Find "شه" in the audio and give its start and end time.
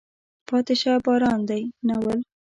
0.81-0.91